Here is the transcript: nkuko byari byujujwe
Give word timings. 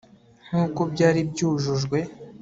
nkuko 0.47 0.81
byari 0.93 1.19
byujujwe 1.31 1.99